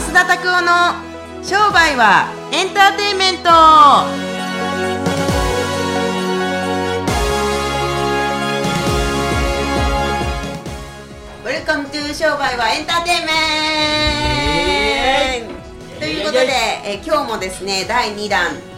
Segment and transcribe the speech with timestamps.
[0.00, 0.94] 増田拓夫の
[1.44, 3.50] 商売はエンターテインメント。
[11.44, 13.32] Welcome to 商売はエンターテインメ
[15.46, 15.50] ン
[15.94, 16.00] ト。
[16.00, 16.48] ということで、
[16.86, 18.69] え今日もですね第2弾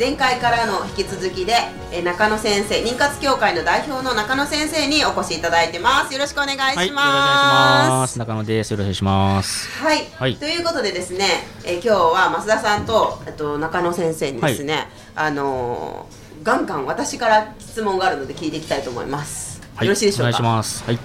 [0.00, 1.52] 前回からの引き続きで、
[1.92, 8.18] え中野先生妊活協会の代表の中野先生にお越しいただいてますよろしくお願いします、はい、よろしくお願いします。
[8.18, 8.70] 中野です。
[8.70, 9.68] よろしくお願いします。
[9.68, 11.26] はい、はいということでですね、
[11.66, 19.60] えー今日は増田さんとえっと中野先生にですね、あのーガンガン私から質問があるので聞いていきたいと思います。
[19.76, 20.20] はい、よろしいでしょうか？
[20.22, 20.82] お願いします。
[20.84, 20.98] はい。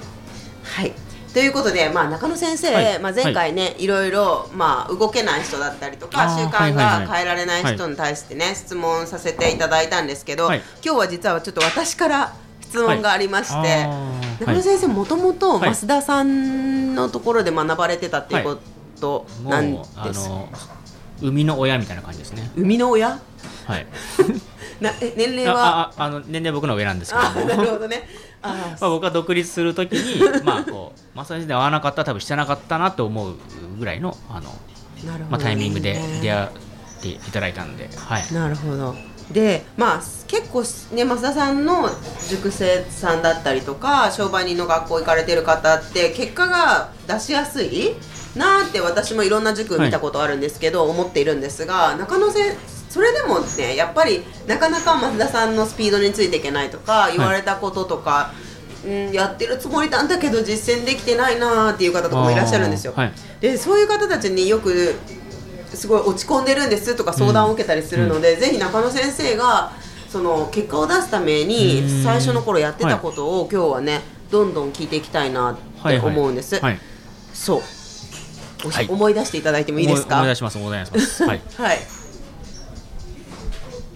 [0.63, 0.93] はい。
[1.35, 2.99] ということで、まあ、中野先生、はい。
[2.99, 7.07] まあ、前回ね、い、ろいろ、まあ、動けない人だったりとか習慣はいはいはい。
[7.07, 10.61] が変えられない人に対してね、質問させていただいたんですけど、はい。
[10.81, 14.43] 今日は実はちょっと私から質問がありまして、はい。
[14.45, 15.75] 中野先生もともとはい。
[15.75, 18.57] 増田さんのところで学ばれてたっていうこ
[19.01, 20.47] となんです、の
[21.19, 22.49] 生みの親みたいな感じですね。
[22.55, 23.09] 生みの親？
[23.09, 23.85] はい。
[24.79, 25.65] なえ年齢は？
[25.65, 27.45] あああの年齢僕の上なんですけど。
[27.45, 28.07] なるほどね。
[28.07, 33.35] あまあ、僕が独立するときに、 まあ、こう、まあ、それで合わなかったら、多分してなかったなと思う
[33.77, 35.25] ぐらいの、あの、なるほどね。
[35.29, 36.49] まあ、タイミングで出会っ
[37.01, 38.33] ていただいたんで、はい。
[38.33, 38.95] なるほど。
[39.31, 40.61] でまあ結構
[40.95, 41.89] ね増田さんの
[42.29, 47.95] 塾生さんだったりとか商売人の学校行かれてる方って結果が出しやすい
[48.35, 52.57] なーって私もいろんな塾見たことあるんですけど、思っているんですが中野先
[52.95, 58.31] それでもねやっぱりなかなか増田さんのスピードについていけないとか言われたこととか、
[58.85, 62.93] うん、やってるつもりなんだけど実践できてないなーっていう方とかもいらっしゃるんですよ。
[62.95, 63.11] はい。
[63.41, 64.95] でそういう方たちによく
[65.73, 69.73] すごい落ち込んでるんですとか相談を受けたりするので、ぜひ中野先生が
[70.07, 72.01] その結果を出すためにうん。
[72.01, 76.61] 最初の頃やってたことを、今日はねどんどん聞いていきたいなって思うんです。
[76.61, 76.79] はい。
[77.33, 77.61] そう、
[78.65, 78.87] おしはい。
[78.87, 80.15] 思い出していただいてもいいですか？
[80.15, 81.23] 思い出します、思い出します。
[81.27, 81.41] はい。
[81.57, 81.94] はい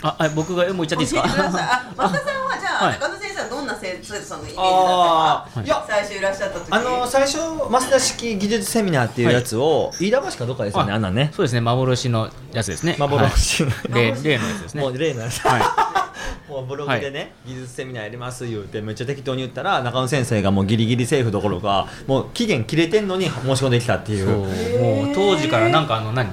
[0.01, 1.23] あ、あ僕が、もう言っちゃっていいですか？
[1.25, 1.27] あ
[1.95, 2.93] 増田さんはじゃあ、はい。
[2.99, 6.67] 中野先生はどんな生徒さんのイメージだったかいや最初いらっしゃった時。
[6.71, 12.95] あの最初増田式技術セミナーっていうやつを、飯田橋かどっかですよねああんなんねそうですね、幻のやつですね。
[12.99, 14.81] 幻の、はい例例のやつですね。
[14.81, 16.09] もう例のやつ、は
[16.49, 24.29] もうブログでね、技術セミナーやります言うてめっちゃ適当に言ったら中野先生がもうギリギリセーフどころかもう期限切れてんのに申し込んできたっていそう。
[24.29, 26.27] うもう当時からなんかあの何？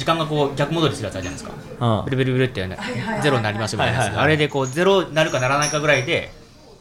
[0.00, 1.98] 時間がこう逆戻りするやつあるじゃないですか。
[2.00, 2.04] うん。
[2.06, 3.22] ブルブルブルってねはいはいはい。
[3.22, 4.06] ゼロになりますみたいなやつ。
[4.06, 4.24] はいはいはい。
[4.24, 6.32] あれでこうゼロになるかならないかぐらいで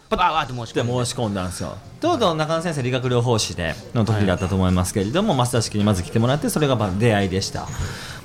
[0.09, 0.94] パターって申し込んで。
[0.94, 1.78] で申し込んだんですよ。
[2.02, 7.68] ちょうど中野先生理学療法士での時だったと思いますけれども、増田式にまず来てもらってそれがまあ出会いでした。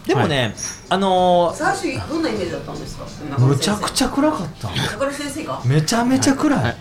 [0.06, 0.54] でもね、
[0.90, 3.04] あのー最初どんなイメージだったんですか？
[3.38, 4.68] む先生ちゃくちゃ暗かった。
[4.70, 5.62] 中野先生が？
[5.64, 6.76] めちゃめちゃ暗い、はい。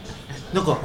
[0.53, 0.77] なんか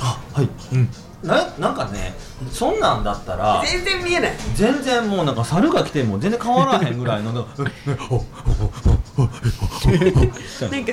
[0.00, 0.48] あはい。
[0.72, 0.88] うん
[1.22, 2.14] ななんかね
[2.52, 4.32] そんなんだったら全然見えない。
[4.54, 7.50] 全然もうなんか猿が来ても全然変わらへんぐらいの なんか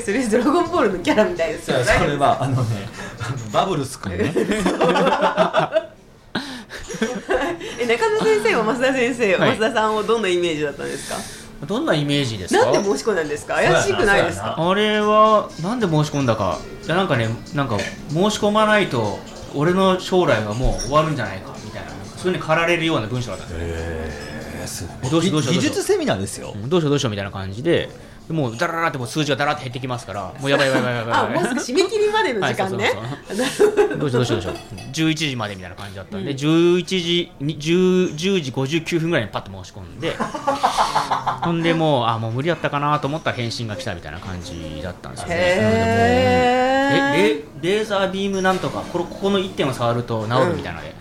[0.03, 2.87] それドラゴンボールのキャラみたいですよそれはあのね
[3.19, 4.33] あのバブルスくんね。
[7.79, 9.57] え中野先生は増田先生、はい。
[9.57, 11.17] 増田さんをどんなイメージだったんですか？
[11.67, 12.65] どんなイメージですか？
[12.71, 13.55] なんで申し込んだんですか？
[13.55, 14.55] 怪しくないですか？
[14.57, 16.57] あれはなんで申し込んだか。
[16.85, 17.77] いやなんかねなんか
[18.09, 19.19] 申し込まないと
[19.53, 23.45] 俺の将来はもう終わるんじゃないかみたいなそういうふうに駆られるような文章だった。
[23.53, 25.55] んですよどうしようどうしようどうしよう。
[25.55, 26.53] 技術セミナーですよ。
[26.55, 27.89] うんどうしようどうしようみたいな感じで。
[28.27, 31.35] でもうダラダラってもう数字がダラって減ってきますからもうやばいやばいやばいやばいやあばい。
[31.35, 34.55] もうすぐ締め切りまでの時間ね、はいどうしようどうしようどうしよう。
[34.93, 50.95] 11時までみたいな感じだったんで、11時に 10, 10時59分ぐらいにパッと申し込んで ほんでもうあもう無理だったかなと思ったら返信が来たみたいな感じだったんですよねえレレーザービームなんとかこれここの1点を触ると治るみたいなので、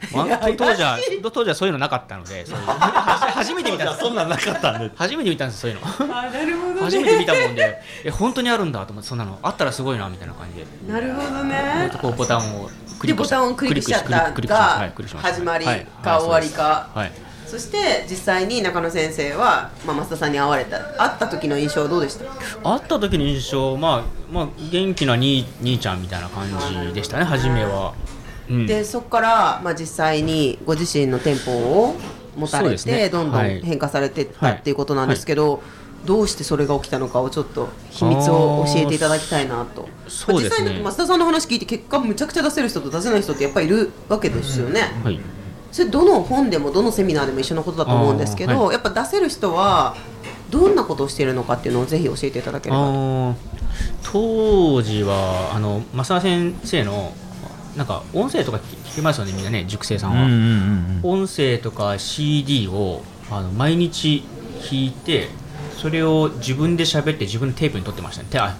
[0.14, 0.98] まあと当時は
[1.32, 6.16] 当時はそういうのなかったのでそういう 初めて見たんですそんなんなかったんで初めて見たんですそういうの。
[6.16, 6.80] あなるほどね。
[6.80, 7.82] 初めて見たもんで。
[8.04, 9.38] え本当にあるんだと思ってそんなの。
[9.42, 10.92] あったらすごいなみたいな感じで。
[10.92, 11.90] なるほどね。
[12.00, 15.34] こうボタンをクでボタンをクリックしちゃったクリックしはいがクリックしました。
[15.34, 15.86] 始まりはい。
[16.02, 16.88] か終わりか。
[16.94, 17.12] はい
[17.50, 22.24] そして実際に中野先生は、まあ、増田さんに会われた会った時の印象はどうでした？
[22.62, 26.46] 会った時の印象まあまあ元気な兄兄ちゃんみたいな感
[26.86, 27.92] じでしたね初めは、
[28.48, 31.96] うん、でそこから、まあ、実際にご自身の店舗を
[32.36, 33.08] 持たれて、ね。
[33.08, 35.60] どんどんはい変化されていったっていうことなんですけど、
[36.06, 39.88] どうしてそれが起きたのかをちょっと秘密を教えていただきたいなと。
[40.06, 45.18] そうですねまあ実際に増田さんの話聞いて結果むちゃくちゃ出せる人と出せない人ってやっぱりいるわけですよね、はい
[45.72, 49.96] それどの本でもどのセミナーでも一緒のことだと思うんですけど、はやっぱ出せる人は
[50.50, 53.34] どんなことをしているのかっていうのをぜひ教えていただければ。
[54.02, 57.12] 当時はあの増田先生の
[57.76, 61.22] なんか音声とか聞きますよねみんなね塾生さんは、うんうんうんうん。
[61.22, 64.24] 音声とか CD をあの毎日
[64.60, 65.28] 聞いて
[65.76, 68.28] それを自分で喋って自分でテープに撮ってましたね。
[68.28, 68.56] てあ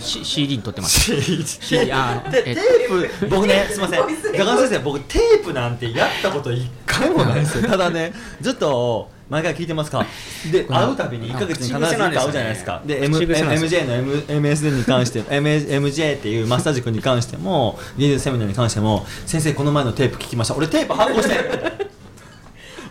[0.00, 3.26] C- CD に撮ってました CD あでえテープ。
[3.28, 4.00] 僕ねすみません。
[4.00, 4.06] 高
[4.54, 7.40] 橋先生僕テープなんてやったこと一回もない。
[7.40, 10.04] ですよただねずっと毎回聞いてますか？
[10.50, 12.82] で会うたびに1ヶ月に必ず1回会うじゃないですか。
[12.84, 20.56] で MJ の M MSD に関して M MJ っていうマッサージ君に関しても技術セミナーに関しても先生この前のテープ聞きました。
[20.56, 21.34] 俺テープ発行して。
[21.36, 21.60] る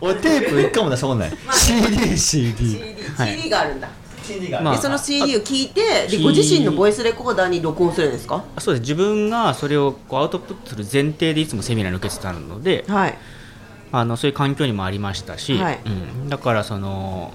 [0.01, 1.31] 俺テープ一回も出したことない。
[1.53, 2.17] CD CD
[2.55, 3.89] CD, はい CD があるんだ、
[4.33, 4.75] CD がまあ。
[4.75, 8.43] でその CD を聞いてであご自身のボイスレコーダーに録音するんですか？
[8.59, 8.81] そうです。
[8.81, 13.17] 自分がそれをこうアウトプットする前提でいつもセミナーに受けてたのではい。
[13.91, 15.79] あのそういう環境にもありましたし、はい。
[15.83, 15.89] う
[16.25, 17.33] ん、だからその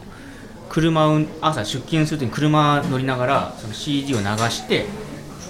[0.68, 4.86] 車を朝出勤するときに車乗りながらその CD を流して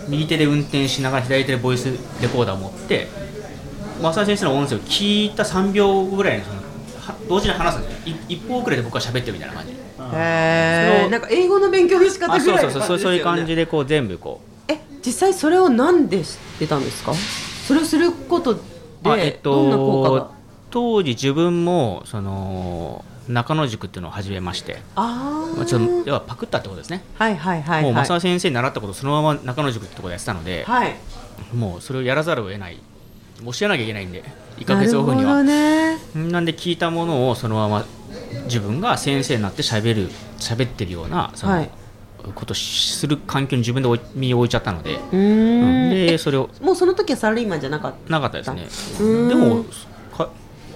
[0.09, 1.87] 右手で運転しながら左手でボイス
[2.21, 3.09] レコーダーを持って
[4.01, 8.17] 増田先生の音声を聞いた3秒後ぐらいにそのは同時に話すんですよ。
[8.29, 9.73] い一方遅れで僕は喋ってるみたいな感じ
[10.13, 12.99] へえんか英語の勉強の仕方あぐらいのそうそうそうそう。
[12.99, 14.73] そういう感じででこう全部こう。
[14.73, 17.13] え実際それをなんで知ってたんですか？
[17.67, 18.59] それをすること
[19.05, 20.21] あえっでどんな効果が？
[20.21, 20.35] と
[20.71, 24.83] 当時自分もその中野塾っていうのを始めまして。
[24.97, 27.05] あまあちょっとー要はパクったってことですね。
[27.15, 30.95] はいはいはいもうはい正先生に習ったことをそのまま中野塾ってところでやってたので、はい。
[31.55, 32.79] もうそれをやらざるを得ない。
[33.45, 34.23] 教えなきゃいけないんで
[34.59, 35.99] 1ヶなるほど月オフにはね。
[36.15, 37.85] なんで聞いたものをそのまま
[38.45, 41.71] 自分が先生になって喋る喋ってるようなその、はい。
[42.35, 45.91] ことをする環境に自分で身を置いちゃったので、うーん。
[45.91, 48.11] でそれをもうその時はサラリーマンじゃなかった？
[48.11, 49.29] なかったですね。
[49.29, 49.65] でも
[50.17, 50.31] か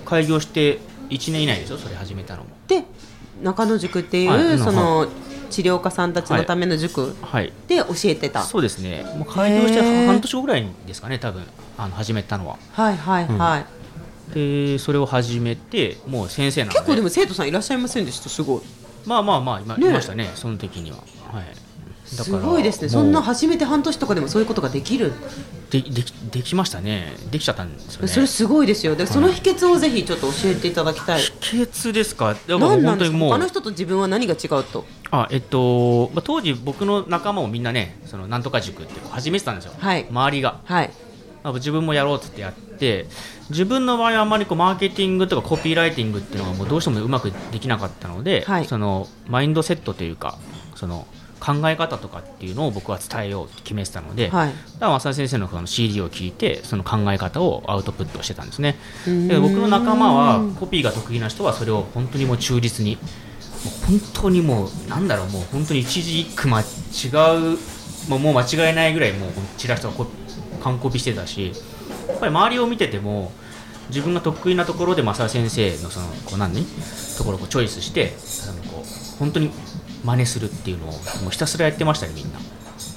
[0.05, 0.79] 開業して
[1.09, 2.51] 1年以内ですよそれ始めたのも。
[2.67, 2.85] で
[3.43, 4.59] 中野塾っていう、はい。
[4.59, 5.09] その
[5.49, 7.51] 治療家さんたちのための塾はい。
[7.67, 9.05] で教えてた、そうですね。
[9.17, 11.45] もう開業して半年後ぐらいですかね多分。
[11.79, 12.59] あの始めたのは。
[12.73, 13.67] はいはいはい、
[14.35, 16.79] でそれを始めてもう先生なので。
[16.79, 18.29] 結構でも生徒さんいらっしゃいませんでした？
[18.29, 18.61] すごい。
[19.07, 19.89] まあまあまあ今、ね。
[19.89, 20.99] いましたねその時には。
[21.33, 21.45] はい。
[22.17, 22.89] だすごいですね。
[22.89, 25.13] そんな始めて半年とかでもそういうことができる、
[25.69, 27.13] でできできましたね。
[27.31, 28.09] できちゃったんですよね。
[28.09, 28.97] それすごいですよ。
[28.97, 31.33] でその秘訣をぜひちょっと教えていただきたい、秘
[31.63, 32.35] 訣ですか？
[32.47, 33.19] でも何なん本当にもう。
[33.19, 34.87] ですか他の人と自分は何が違うと？
[35.11, 40.07] あえっと、まあ、当時僕の仲間もみんなねそのなんとか塾って始めてたんですよ、はい。
[40.11, 40.61] 周りが。
[40.65, 40.87] はい。
[40.87, 41.08] あ
[41.55, 43.07] 自分もやろうっつってやって
[43.51, 48.65] 自分の場合はあんまりこうマーケティングとかコピーライティングっていうのがもうどうしてもうまくできなかったので、はい。
[48.67, 50.39] そのマインドセットというか
[50.75, 51.07] その
[51.41, 54.49] 考え方とかっていうのを僕は伝えようって決めてたので、はい。
[54.49, 58.77] だから増田先生のその CD を聞いてその考え方をアウトプットしてたんですね。
[59.07, 62.99] で僕の仲間はコピーが得意な人はそれを本当にもう忠実に
[63.87, 66.65] 本当にもうなんだろうもう本当に一字一句間違
[67.55, 67.59] う
[68.09, 70.07] もう間違いないぐらいもうチラシとかこ
[70.59, 71.53] 完コピしてたし
[72.09, 73.33] やっぱり周りを見てても
[73.89, 76.65] 自分が得意なところで増田先生のそのこう何
[77.17, 78.13] ところをチョイスして
[78.49, 79.51] あのこう本当に
[80.05, 82.39] 真似するっていうのをもうひたすらやってましたねみんな。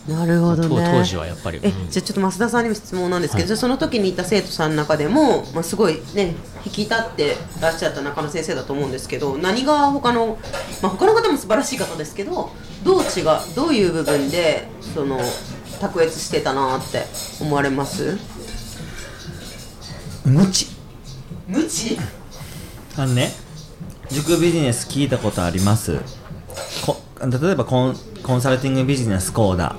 [0.07, 0.69] なるほどね。
[0.69, 1.89] 当当時はやっぱり、えうん。
[1.89, 3.47] じゃあちょっと増田さんにも質問なんですけど、はい。
[3.47, 6.35] じゃあその時にいた生徒さんの中でも、まあ、すごいね
[6.65, 10.39] 引き立ってらっしゃった中野先生だと思うんですけど何が他の、
[10.81, 12.51] まあ、他の方も素晴らしい方ですけど
[12.83, 15.19] どう違うどういう部分でその
[15.81, 17.05] 卓越してたなって
[17.41, 18.17] 思われます？
[20.23, 20.67] 無知。
[21.47, 21.97] 無知？
[22.97, 23.31] あのね
[24.09, 25.99] 塾ビジネス聞いたことあります。
[26.85, 29.75] こ例えばコンコンサルティングビジネスコーダ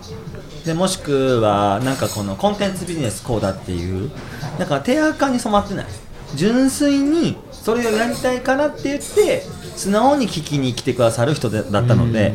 [0.65, 4.11] でもしくはなんかこのコンテンツビジネスコーダっていう
[4.59, 5.87] なんか手垢に染まってない。
[6.35, 9.43] 純粋にそれをやりたいからって言って
[9.77, 12.33] 素直に聞きに来てくださる人でだったのでで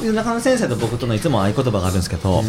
[0.00, 2.42] 中野先生と僕とのいつも合言葉があるんですけど、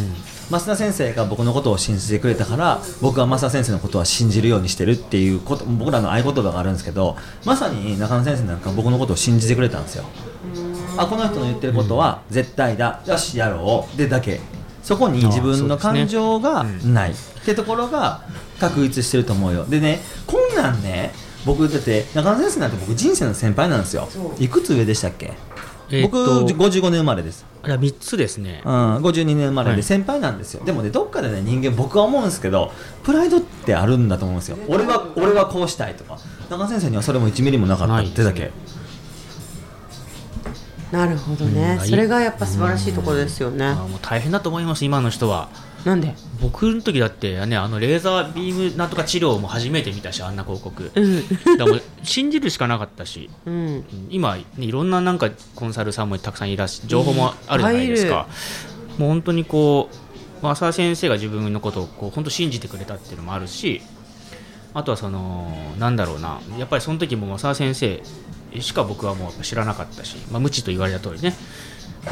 [0.49, 10.05] 増田先生が僕のことを信じてくれたから僕は増田先生のことは信じるようにしてるっていうこと僕らの合言葉があるんですけどまさに中野先生なんか僕のことを信じてくれたんですよ。
[10.97, 13.97] あこの人の言ってることは絶対だ、よしやろう。
[13.97, 14.41] でだけ。
[14.83, 17.15] そこに自分の感情がない、っ
[17.45, 18.23] てところが
[18.59, 19.65] 確立してると思うよ。
[19.65, 21.11] でねこんなんね
[21.45, 24.09] 僕だって中野先生なんて僕人生の先輩なんですよ。
[24.39, 25.33] いくつ上でしたっけ？
[25.91, 27.45] えーっ僕と55年生まれです。
[27.63, 28.61] あ3つですね。
[28.65, 29.77] うん、52年生まれはい。
[29.77, 32.71] で先輩なんですよ、でもねどっかでね人間僕は思うんですけど
[33.03, 34.57] プライドってあるんだと思うんですよ。
[34.67, 36.17] 俺は俺はこうしたいとか。
[36.49, 38.51] 中先生にはそれも1ミリもなかったってだけ、
[40.91, 45.49] なるほどね、うんそれがやっぱ素晴らしいところですよね、あもう大変だと思います今の人は
[45.85, 46.13] なんで？
[46.41, 50.91] 僕の時だってねあのレーザービームなんとか治療も初めて見たしあんな広告。
[50.93, 51.21] だうん。
[51.21, 53.29] からもう信じるしかなかったし。
[53.45, 53.53] うん。
[53.53, 53.85] うん。
[54.09, 58.27] 今、ね、いろんななんかコンサルさんもたくさんいらっし情報もあるじゃないですか、
[58.97, 63.81] もう本当にこうまあ浅田先生が自分のことをこう本当信じてくれたっていうのもあるし
[64.73, 66.39] あとはそのなんだろうな。
[66.57, 68.01] やっぱりその時も浅田先生
[68.59, 71.33] しか僕はもう知らなかったし、まあ、無知と言われた通りね。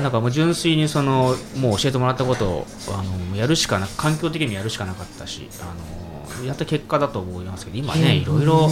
[0.02, 8.70] なんかもう純粋にそのもう教えてもらったことをあのやるしかな環境的にもやるしかなかったしあのやった結果だと思いますけど今ねいろいろ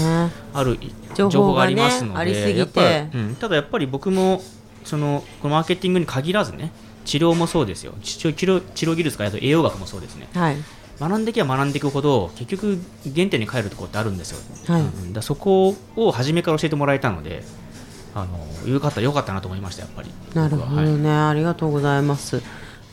[0.53, 0.77] ある
[1.15, 1.81] 情報がね
[2.13, 2.59] ありすぎて。
[2.59, 2.81] やっぱ
[3.13, 4.41] りうん、ただやっぱり僕も
[4.83, 6.71] そのこのマーケティングに限らずね
[7.05, 7.93] 治療もそうですよ。
[8.03, 10.27] 治療治療治療技術からあと栄養学もそうですね。
[10.33, 10.57] はい
[10.99, 14.81] 学んでいけば学んでいくほど結局原点に帰るところってあるんですよ、はい。
[14.81, 17.43] うんだそこを初めから教えてもらえたので
[18.13, 20.09] あのよかったよかったなと思いましたやっぱり。
[20.33, 20.83] なるほど僕は。
[20.83, 20.93] はい。
[20.93, 22.41] ね、ありがとうございます。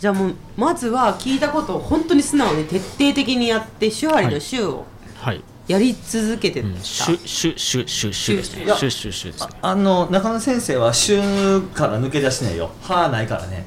[0.00, 4.84] じゃあもうまずは聞いたことを本当に素直に徹底的にやって手張りの手を
[5.22, 8.64] はい、やり続けてた、うん、シュシュシュシュシュですね。
[8.66, 9.52] シュシュシュですね。
[9.62, 11.20] あの中野先生は週
[11.60, 12.72] から抜け出してないよ。
[12.82, 13.64] 歯ないからね。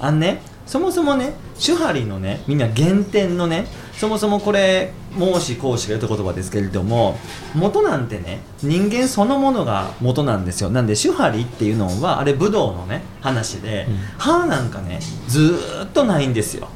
[0.00, 3.66] あんねそもそもね手張りのねみんな原点のね
[3.98, 7.18] そもそもこれ孟子講師が言った言葉ですけれども
[7.54, 10.70] 元なんてね人間そのものが元なんですよ。
[10.70, 13.96] なんで手張りっていうのはあれ武道のね話で、うん。
[14.18, 16.68] 歯なんかねずーっとないんですよ。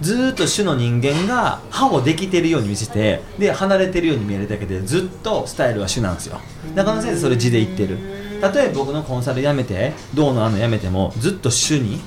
[0.00, 6.40] ずーっと種の人間が歯をできてるように見せてで離れてるように見えるだけでずっとスタイルは種なんですよ。
[6.74, 7.98] 中野先生それ字で言ってる。
[8.42, 12.00] 例えば僕のコンサル辞めて銅のあの辞めてもずっと種に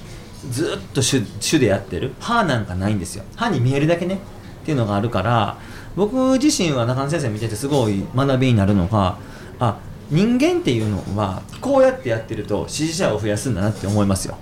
[0.52, 2.14] ずっと種種でやってる。
[2.20, 3.24] 歯なんかないんですよ。
[3.36, 4.16] 歯に見えるだけね。
[4.16, 5.58] っていうのがあるから
[5.96, 9.18] 僕自身は中野先生見ててすごい学びになるのが
[9.60, 9.78] あ
[10.12, 14.38] 人間っていうのはこうやってやってると支持者を増やすんだなって思いますよ。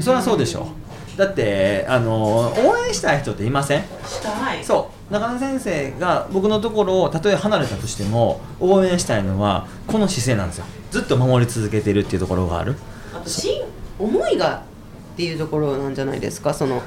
[0.00, 0.68] それはそうでしょ
[1.16, 3.82] だってあの応援したい人っていません？
[4.06, 4.64] したい。
[4.64, 5.12] そう。
[5.12, 10.64] 中野先生が僕のところをたとえ離れたとしても応援したいのはこの姿勢なんですよ。
[10.90, 12.76] ずっと守り続けてるっていうところがある。
[13.12, 13.62] あとし
[13.98, 14.62] 思いが
[15.20, 16.54] っていうところなんじゃないですか？
[16.54, 16.82] その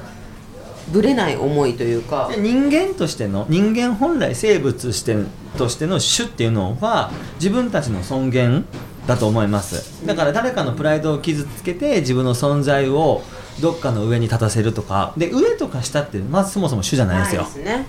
[0.92, 2.28] ぶれない思いというか。
[2.34, 5.16] で人間としての人間本来生物して
[5.56, 8.64] としての種っていうのは自分たちの尊厳
[9.06, 10.04] だと思います。
[10.04, 13.22] だから誰かのプライドを傷つけて自分の存在を
[13.62, 15.14] どっかの上に立たせるとか。
[15.16, 17.42] で上とか下ってまずそもそも種じゃないんですよ。
[17.44, 17.86] ですね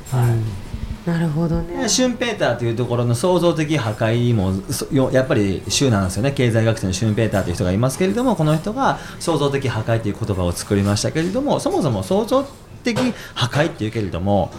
[1.05, 1.87] なるほどね。
[1.87, 6.31] シュンペーターというところの創造的破壊もやっぱり州なんですよね。
[6.31, 12.45] 経済学者のシュンペーターという人がいますけれどもこの人が創造的破壊という言葉を作りましたけれどもそもそも創造
[12.83, 12.97] 的
[13.35, 14.51] 破壊っていうけれども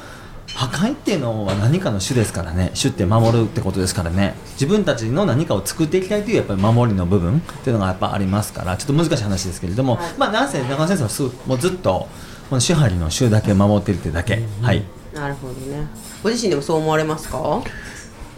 [0.54, 2.70] 破壊っていうのは何かの種ですからね。
[2.80, 4.36] 種って守るってことですからね。
[4.52, 10.14] 自分たちの何かを作っていきたいというやっぱり守りの部分っていうのがやっぱありますからちょっと難しい話ですけれども、はい。
[10.16, 12.08] まあなんせ中野先生はすぐもうずっと
[12.48, 14.84] この手張りの種だけ守ってるってだけ、はい。
[15.12, 15.86] なるほどね
[16.26, 17.38] ご自身でもそう思われますか？
[17.38, 17.62] ま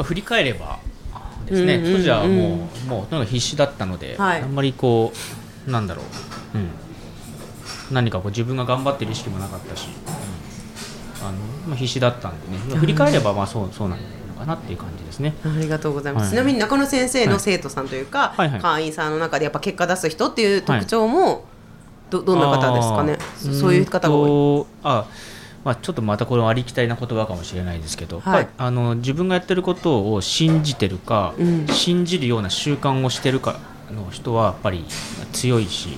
[0.00, 0.78] あ振り返れば
[1.46, 4.42] ですね、当時はもうもうとにかく必死だったので、はい。
[4.42, 5.10] あんまりこ
[5.66, 6.02] うなんだろ
[6.52, 6.68] う、うん、
[7.90, 11.26] 何かこう自分が頑張ってる意識もなかったし、うん。
[11.26, 14.02] あのまあ、必死だったんでね、振り返ればまあそうそうなの
[14.38, 15.32] かなっていう感じですね。
[15.42, 16.32] ありがとうございます、はい。
[16.32, 17.28] ちなみに中野先生はい。
[17.28, 18.60] の生徒さんというか、はいはい。
[18.60, 21.46] 会員さんの中でやっぱ結果出す人っていう特徴も
[22.10, 23.16] どどんな方ですかね？
[23.58, 24.66] そういう方が多い。
[24.82, 25.06] あ
[25.64, 28.48] まあ、ちょっとまたこれはありきたりな言葉かもしれないですけど、はい。
[28.56, 31.66] あの自分がやってることを信じてるか、うん。
[31.66, 33.58] 信じるような習慣をしてるか
[33.90, 34.84] の人はやっぱり
[35.32, 35.88] 強いし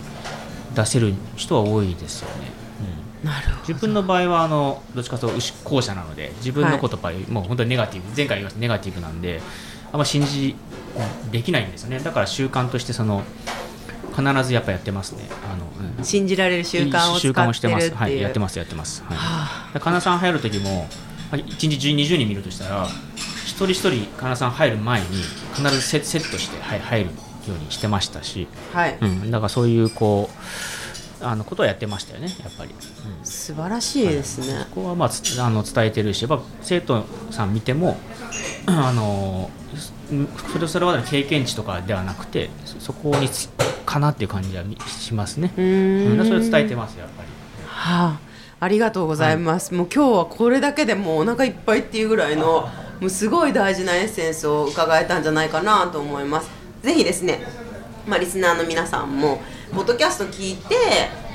[0.74, 2.50] 出せる人は多いですよね。
[3.22, 3.28] うん。
[3.28, 3.60] なるほど。
[3.68, 9.40] 自分の場合はあのどっちかというと後者なので自分のことば、もう本当にネガティブ前回言いましたネガティブなんで
[9.92, 10.56] あんま信じ
[11.30, 11.98] できないんですよね。
[12.00, 13.22] だから習慣としてその
[14.14, 15.24] 必ずやっぱやってますね。
[15.52, 15.66] あの、
[15.98, 16.04] うん。
[16.04, 17.94] 信じられる習慣を使習慣をしてます。
[17.94, 19.02] はい、やってます、やってます。
[19.04, 19.80] はい。
[19.80, 20.88] かなさん入る時も、
[21.30, 22.88] まあ1日10 20人見るとしたら、
[23.44, 25.06] 一人一人かなさん入る前に、
[25.54, 27.12] 必ずセセットして、はい、入るよ
[27.48, 32.70] うにしてましたし、はい、うん、だからそういう、こう、あのことをやってましたよね、やっぱり。
[32.70, 33.24] うん。
[33.24, 37.98] 素晴らしいですね、ここはまあつあの伝えてるし、やっぱ生徒さん見ても、
[38.66, 39.50] あの
[40.52, 43.48] それそれまでの経験値とかではなくて、そそこにつ
[43.90, 45.52] かなっていう感じはみしますね。
[45.56, 46.18] うーん。
[46.18, 47.28] うん、それを伝えてます、やっぱり。
[47.66, 48.18] はあ、
[48.60, 52.68] ありがとうございます、もう今日はこれだけでもうお腹いっぱいっていうぐらいの
[53.00, 56.50] もうすごい大事なエッセンスを伺えたんじゃないかなと思います。
[56.82, 57.40] ぜひですね、
[58.06, 59.42] まあ、リスナーの皆さんも
[59.74, 60.74] ポッドキャスト聞いて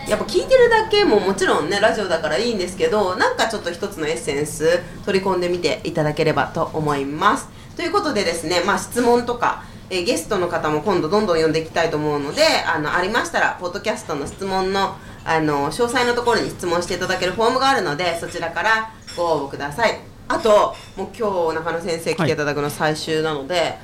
[0.09, 7.47] やっぱ聞いてるだけももちろんねラジオだからいいんですけどなんかちょっと一つのエッセンス取り込んでみていただければと思います。
[7.75, 19.99] ということでですね、まあ、質問とかえーゲストの方も今度どんどん呼んでいきたいと思うのであのありましたらポッドキャストの質問のあの詳細のところに質問していただけるフォームがあるのでそちらからご応募ください。
[20.27, 23.77] あともう今日中野先生来ていただくの最終なので、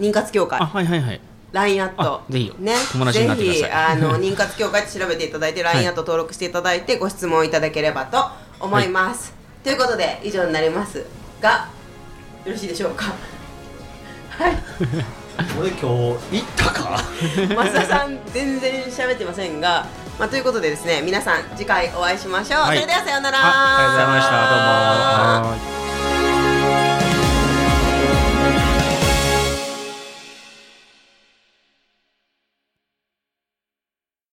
[0.00, 1.20] 妊活協会、あはいはいはい。
[1.52, 2.02] LINE アット。
[2.02, 3.62] あぜひよね、友達になってください。
[3.62, 8.24] ぜひあの 妊活協会って調べていただいて LINE アット登録していただいてご質問いただければと
[8.60, 9.32] 思います、
[9.64, 11.04] ということで以上になります
[11.40, 11.68] が
[12.44, 13.06] よろしいでしょうか？
[14.38, 14.56] はい。
[15.60, 17.00] 俺今日行ったか？
[17.36, 19.86] 増田さん全然喋ってませんが、
[20.18, 22.78] まあ、ということでですね皆さん次回お会いしましょう、はい。
[22.78, 23.38] それではさようなら。
[23.40, 24.32] あありがとうございました。
[24.32, 25.50] どうも。
[25.50, 25.77] はーい